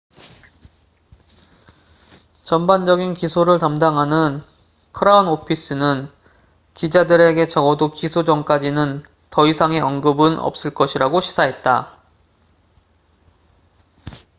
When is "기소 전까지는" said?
7.93-9.03